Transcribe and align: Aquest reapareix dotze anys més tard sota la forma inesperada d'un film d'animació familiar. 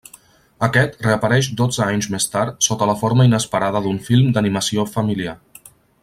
Aquest 0.67 0.95
reapareix 1.07 1.49
dotze 1.59 1.83
anys 1.89 2.07
més 2.15 2.25
tard 2.37 2.67
sota 2.69 2.87
la 2.93 2.97
forma 3.05 3.27
inesperada 3.31 3.83
d'un 3.87 4.01
film 4.09 4.33
d'animació 4.39 4.87
familiar. 4.97 5.37